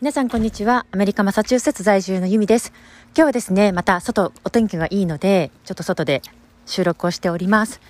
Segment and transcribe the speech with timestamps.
[0.00, 0.86] 皆さんこんにちは。
[0.92, 2.72] アメリカマサチューセッツ在住のユミです。
[3.14, 6.22] 今日はですね、また外、お天気がいいので、ちょっと外で
[6.64, 7.82] 収録をしております。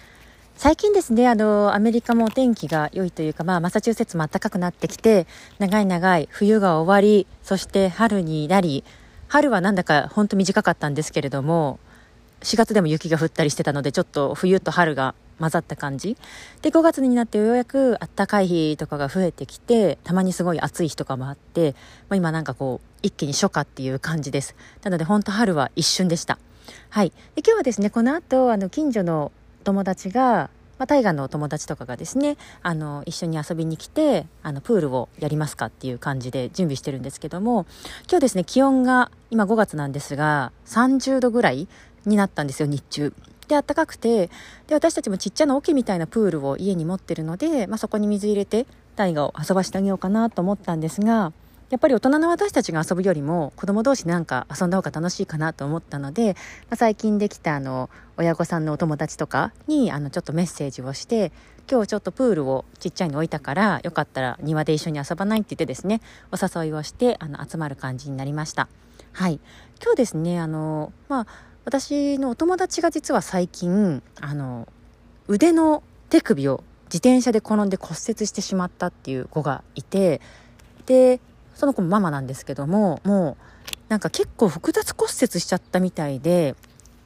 [0.56, 5.28] 最近ですね、あの、アメリカもお天気が良いというか、まあ、マサチューセッツも暖かくなってきて、
[5.60, 8.82] 長い長い冬が終わり、そして春になり、
[9.28, 11.78] 春はなんだか本当短かったんですけれども、
[12.40, 16.16] 4月でも雪が降ったりしてたので、ちょっと冬と春が混ざった感じ。
[16.62, 21.74] で5月になってようやくあったかい日とかが増えてきてたまにすごい暑い日とかもあって、
[22.08, 24.54] まあ、今なんかこう一気に初夏っていう感じです。
[24.84, 26.38] なので本当春は一瞬でした。
[26.90, 27.10] はい。
[27.34, 29.32] で今日はですねこの後あの近所の
[29.64, 37.66] 友達がまあ、大河のお友達とかがですねあの一緒に遊びに来てあのプールをやりますかっていう感じで準備してるんですけども
[38.08, 41.68] 今日ですね気温が今5月なんですが30度ぐらい
[42.06, 43.12] になったんですよ日中。
[43.50, 44.30] で暖かくて
[44.68, 51.32] で私たちもちっちゃな桶みたいなプールを家に持ってるので、まあ、そこに水入れて大河を遊ばしてあげようかなと思ったんですが
[51.70, 56.34] やっぱり大人の私たちが遊ぶよりも子供同士なんか遊んだ方が楽しいかなと思ったので、
[56.68, 61.32] まあ、最近できたあの親御さんのお友達とかにあのちょっとメッセージをして
[61.70, 66.00] 今日ちょっとプールをちっちゃいの置いたからよかったら庭で一緒に遊ばないって言ってですね
[66.32, 68.68] お誘いをしてあの集まる感じになりました。
[69.12, 69.40] はい。
[69.82, 71.26] 今日ですねあのまあ
[71.64, 74.66] 私のお友達が実は最近あの
[75.28, 80.20] 腕の手首を自転車で転んで骨折してしまったっていう子がいて
[80.86, 81.20] で
[81.54, 83.44] その子もママなんですけどももう
[83.88, 86.56] なんか結構複雑骨折しちゃったみたいで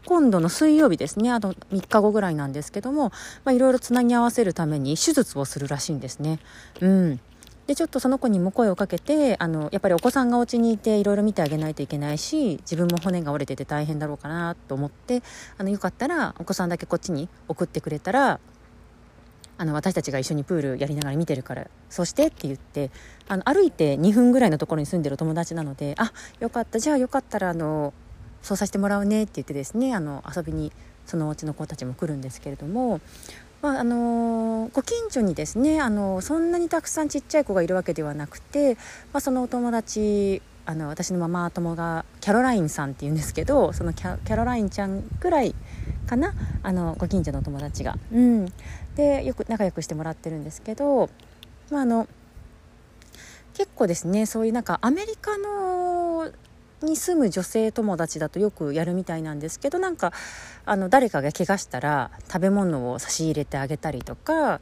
[0.07, 3.11] 今度の水曜日ですねあと3日後ぐらいなんですけども
[3.51, 6.39] いろいろつなぎ合わせるために手術をするらしいんですね。
[6.81, 7.21] うん
[7.67, 15.23] でちょっとその子にも声をかけてあのやっぱりお子さんがお家にいていろいろ見てあげないといけないし自分も骨が折れてて大変だろうかなと思って
[15.57, 18.39] あのよかったらお子さんだけこっちに送ってくれたら
[19.57, 22.91] あの私たちが一緒にプールやりながら見てるからそしてって言って
[23.29, 27.95] あの歩いて2分ぐらいのところに住んでる友達なのであよかったじゃあよかったらあの
[28.42, 30.73] そうさせてもらうねって言ってですねあの遊びに
[31.07, 33.01] そのお家の子たちも来るんですけれども
[33.64, 38.80] まああのご近所にですね、あのそんなにたくさんちっちゃい子がいるわけではなくて、ま
[39.14, 45.55] あ、そのお友達あの私のママ友がキャロラインさんっていうんですけどそのキャロラインちゃんぐらい
[46.07, 47.97] かなあのご近所のお友達が。
[48.13, 48.52] うん、
[48.97, 51.08] でよく仲良くしてもらってるんですけど、
[51.70, 52.07] まあ、あの
[53.55, 56.31] 結構ですねそういうなんかアメリカの
[56.84, 60.12] に住む女性友達だとよくやるみたいなんですけどなんか
[60.64, 64.61] あの誰かが怪我したら食べ物を差し入れてあげたりとか、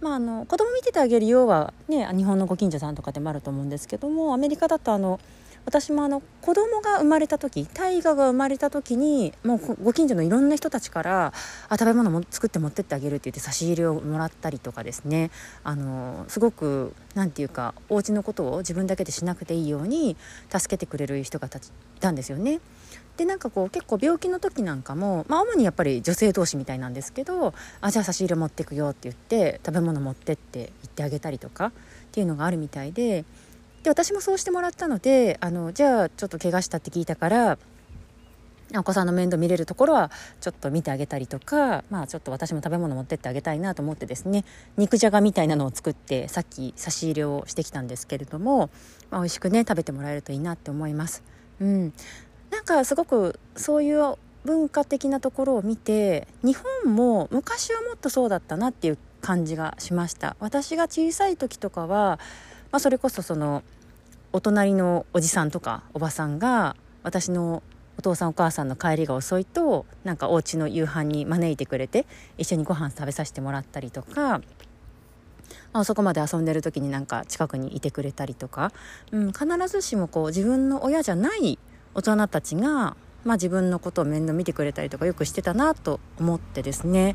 [0.00, 5.20] まあ、あの子供見ててあげるようは、ね、日本のご近所さんとかでもあると思うんですけどもアメリカだとあの
[5.66, 11.32] 私もあの子供が生まれた時大河が生まれた時にもうご近所のいろんな人たちから
[11.68, 15.30] あ食べ物も作って持ってってあげるって言って差し入れをもらったりとかですね
[15.62, 20.16] あのすごく何て言うかお家のことを自分だけでしなくていいように
[20.50, 21.50] 助けてくれる人がい
[22.00, 22.60] たんですよね。
[23.16, 31.72] でなんかこう結構病気の時なんかも、まあ、主にやっぱり女性同士みたいなんですけどあじゃあ差し入れ持ってくよって言って食べ物持ってって言ってあげたりとかっ
[32.10, 33.24] ていうのがあるみたいで
[33.84, 37.58] で私もそうしてもらったのであのじゃあちょっと怪我したって聞いたから
[38.76, 44.44] お子さんの面倒見れるところはちょっと見てあげたりとか、まあ、ちょっと私も食べ物持ってってあげたいなと思ってですね
[44.78, 48.70] 肉じゃがみたいなのを作ってさっき差し入れをしてきたんですけれども、
[49.10, 51.22] まあ、美味しくね食べてもらえるといいなって思います。
[51.60, 51.92] うん、
[52.50, 62.18] なんかすごくそういう文化的なところを見て日本も昔はもっとそうだったなっていう感じがしました私が小さい時とかは、
[62.70, 63.62] まあ、それこそその
[64.34, 66.74] お隣のおじさんとかおばさんが
[67.04, 67.62] 私の
[67.96, 72.04] お父さんお母さんの帰りが遅いとなんかお家の夕飯に招いてくれて
[72.36, 74.40] 一緒にご飯食べさせてもらったりとか、
[75.72, 78.72] あ、遅くまで遊んでる時になんか近くにいてくれたりとか、
[79.12, 81.60] うん、必ずしもこう自分の親じゃない
[81.94, 87.14] 大人たちが、まあ、自分のことを面倒見てくれたりとかよくしてたなと思ってですね、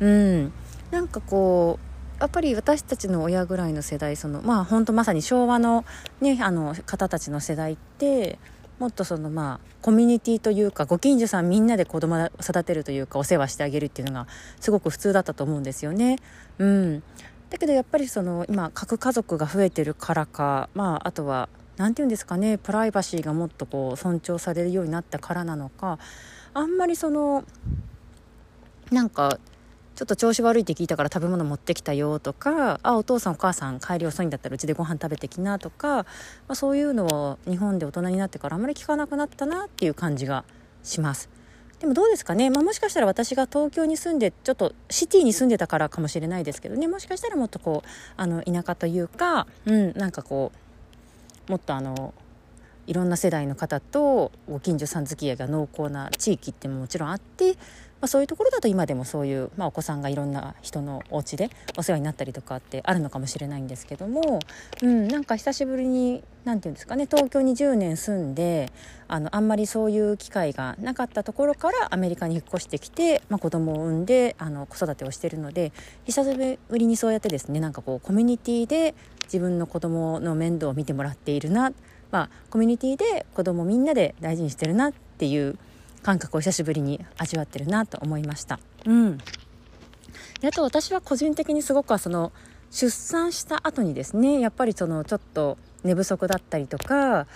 [0.00, 0.52] うん、
[0.90, 5.84] なんかこうやっぱり私たちの親ぐらいの世代そのまあ本当まさに昭和の,、
[6.20, 8.38] ね、あの方たちの世代って
[8.78, 14.26] もっとそのまあコミュニティというかご近所さんみんなで子供を育てるというかお世話してあげるっていうのが
[14.60, 16.18] すごく普通だったと思うんですよね。
[16.58, 17.02] うん、
[17.50, 25.98] だけどやっぱりその今核家族が増えてるからか、まあ、あとは何て言うんですかねプライバシーがもっとこう尊重されるようになったからなのか
[26.54, 27.44] あんまりその
[28.90, 29.38] なんか
[29.96, 36.04] ちょっと調子悪いって聞いたから食べ物持ってきたよとかあお父さんお母さん帰り遅いんだったらうちでご飯食べてきなとか、ま
[36.48, 40.44] あ、そういうのを日本で大人になってからあまり聞かなくなったなっていう感じが
[40.82, 41.30] します。
[41.80, 50.52] でもどうですかね、まあ、もしかしたら私が東京に住んでちょっとシティに住んでたからかもしれないですけどねもしかしたらもっとこうあの田舎というか、うん、なんかこ
[51.48, 52.14] うもっとあの
[52.86, 57.56] いろんな世代の方とご近所さん付き合いが濃厚な地域ってももちろんあって、
[58.00, 64.40] まあ、そういうところだと今でもそういう、まあ、お子さんがいろんな人のお家でお世話になったりとかってあるのかもしれないんですけども、
[64.82, 68.70] うん、なんか久しぶりに何て言うんですかね東京に10年住んで
[69.08, 75.72] あのあんまりそういう機会がなかったところからアメリカに引っ越してきて、まあ、子供を産んであの子育てをしてるので
[76.04, 78.94] 久しぶりにそうやってですねなんかこうコミュニティで
[79.24, 81.72] 自分の子供の面倒を見てもらっているな
[82.10, 85.58] まあ、コミュニティで子供みんなで大事にしてるなっていう
[86.06, 88.60] 感覚を久しぶりに味わってるなと思いました。
[88.84, 89.18] うん、
[90.40, 92.30] であと私は個人的にすごくその
[92.70, 97.26] 出産した後にですねやっぱりそのちょっと寝不足だったりとか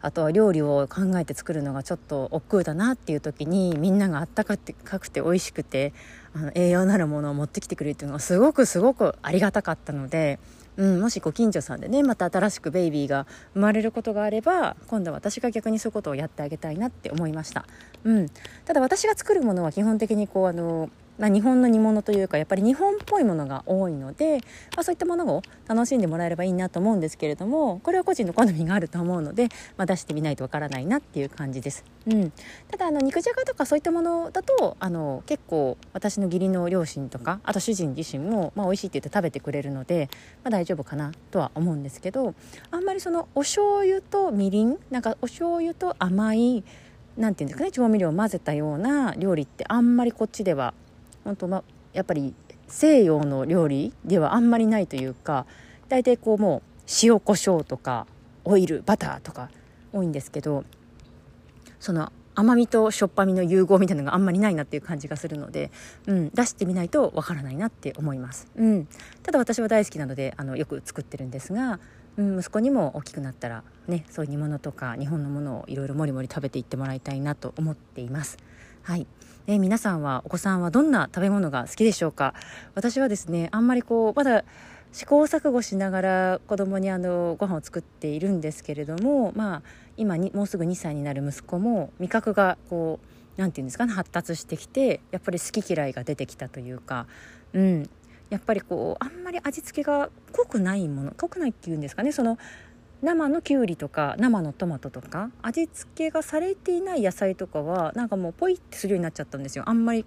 [0.00, 5.92] あとは料理を考えて作るのがちょっと億劫だなっていう時にみんながあったかくて美味しくて
[6.32, 10.38] あの栄養のあるものを持ってきてくれるっていうのがすごくすごくありがたかったので
[10.80, 17.66] うん、もしご近所さんでねまた新しくベイビーが生まれることがあれば今度は私が逆にそういうことをやってあげたいなって思いました、
[18.02, 18.28] うん、
[18.64, 20.88] ただ私が作るものは基本的にこうあの
[21.20, 24.38] まあ、日本の煮物というかやっぱり日本っぽいものが多いので、
[24.74, 31.84] まあ、そういったものを楽しんでもらえればいいなと思うんですけれどもこれは個人の好みがあると思うので、まあ、出してみないとわからないなっていう感じです。
[32.06, 32.32] うん、
[32.70, 40.08] ただあの肉じゃがとかそういったものだとあの結構私の義理の両親とかあと主人自身も、まあ、美味しいって言って食べてくれるので、
[40.42, 42.34] まあ、大丈夫かなとは思うんですけど
[42.70, 46.64] あんまりそのお醤油とみりんなんかお醤油と甘い
[47.18, 50.72] なんていうんですかね調味料を混ぜたような料理ってあんまりこっちでは
[51.24, 52.34] 本当まやっぱり
[52.68, 55.46] 西洋の料理ではあんまりないというか
[55.88, 58.06] 大体こうもう塩コショウとか
[58.44, 59.50] オイルバターとか
[59.92, 60.64] 多いんですけど
[61.78, 65.70] その甘みとしょっぱみの融合みたいなのがあんまりないなっていう感じがするので、
[66.06, 68.88] うん、出してみないとわからないなって思います、うん、
[69.22, 71.80] ただ私は大好きなのであのよく作ってるんですが、
[72.16, 78.38] うん、息子にも大きくなったらねそういう煮物とか日本のものをいろいろもりもり食べていってもらいたいなと思っています。
[78.82, 79.06] はい、
[79.46, 82.34] え皆さんはお子さんはどんな食べ物が好きでしょうか？
[82.74, 84.44] 私はですねあんまりこうまだ
[84.92, 89.62] 試行錯誤しながら子供にあのご飯を作っているんですけれどもまあ
[89.96, 93.06] 今にもうすぐ2歳になる息子も味覚がこう
[93.36, 97.06] 何て言うんですかね発達してきてやっぱり好き嫌いが出てきたというか
[97.52, 97.90] うん。
[98.30, 102.38] やっぱりこうあんまり味付けが濃くないもの濃くないっていうんですかねその
[103.02, 109.64] 生のきゅうりとか生のトマトとか味付けがされていない野菜とかはなんかもうポイってするようになっちゃったんですよ。
[109.66, 110.04] あんまり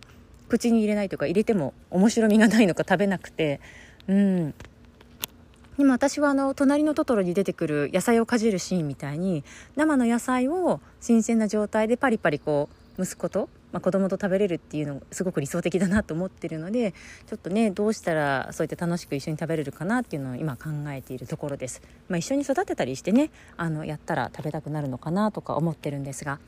[0.48, 3.60] 口に入れないとか入れても面白みがないのか食べなくて。
[4.08, 4.54] うん。
[5.78, 9.44] でも私はあの隣のトトロに出てくる野菜をかじるシーンみたいに
[9.76, 12.70] 生の野菜を新鮮な状態でパリパリこ
[13.00, 16.94] う息子とまあ、子供と食べれるっていうのすごく理想的だなと思ってるので
[17.28, 26.40] ちょっとねどうしたらそうやって楽しく一緒に食べれるかなっていうのを今考えているところです、まあ、一緒に育てたりしてねあのやったら食べたくなるのかなとか思ってるんですが。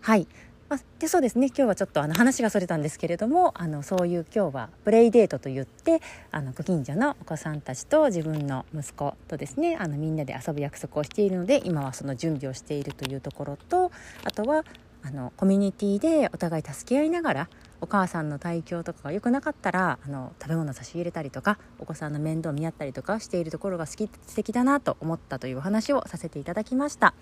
[0.00, 0.26] はい。
[0.70, 1.48] まあ、でそうですね。
[1.48, 6.00] 今日はちょっとあの話がそれたんですけれどもあのそういう今日はプレイデートといって
[6.30, 13.90] あのご近所のお子さんたちと自分の息子とですねあのみんなで遊ぶ約束をしているので今はその準備をしているというところと
[14.22, 14.64] あとは
[15.02, 17.48] あのコミュニティでお互い助け合いながら
[17.80, 27.14] お母さんの体調とかが良くなかったらあの食べ物差し入れたりとかお子さんの面倒見合ったりとかしているところが好き素敵だなと思ったというお話をさせていただきました。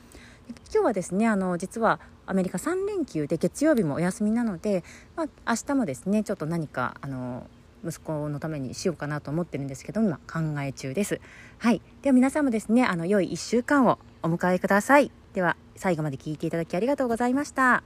[0.72, 4.82] 今日はですねあの実はアメリカ3連休で月曜日もお休みなので、
[5.14, 7.46] まあ、明日もですねちょっと何かあの
[7.84, 11.20] 息子のためにしようかなと思ってるんですけど今考え中です。
[11.58, 11.80] はい。
[12.02, 15.10] では皆さんもですねあの良い1週間をお迎えください。
[15.34, 15.56] では。
[15.78, 17.82] 最後まで聞いていただきありがとうございました。